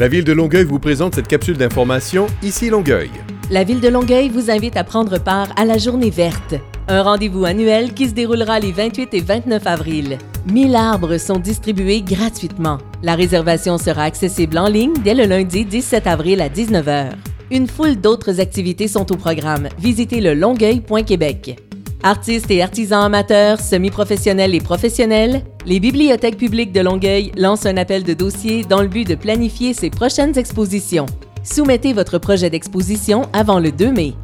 [0.00, 3.10] La ville de Longueuil vous présente cette capsule d'information Ici Longueuil.
[3.50, 6.54] La ville de Longueuil vous invite à prendre part à la Journée verte,
[6.88, 10.16] un rendez-vous annuel qui se déroulera les 28 et 29 avril.
[10.50, 12.78] 1000 arbres sont distribués gratuitement.
[13.02, 17.10] La réservation sera accessible en ligne dès le lundi 17 avril à 19h.
[17.50, 19.68] Une foule d'autres activités sont au programme.
[19.78, 21.60] Visitez le longueuil.québec.
[22.02, 28.04] Artistes et artisans amateurs, semi-professionnels et professionnels, les bibliothèques publiques de Longueuil lancent un appel
[28.04, 31.04] de dossier dans le but de planifier ses prochaines expositions.
[31.42, 34.14] Soumettez votre projet d'exposition avant le 2 mai.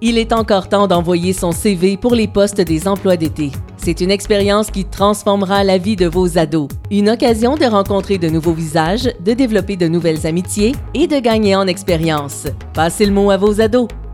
[0.00, 3.50] Il est encore temps d'envoyer son CV pour les postes des emplois d'été.
[3.76, 6.68] C'est une expérience qui transformera la vie de vos ados.
[6.92, 11.56] Une occasion de rencontrer de nouveaux visages, de développer de nouvelles amitiés et de gagner
[11.56, 12.46] en expérience.
[12.72, 13.88] Passez le mot à vos ados.